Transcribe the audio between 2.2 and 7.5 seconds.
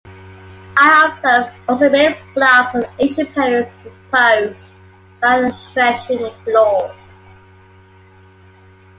blocks of ancient appearance disposed round threshing-floors.